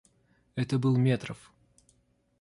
Это 0.55 0.79
был 0.79 0.97
Метров. 0.97 1.53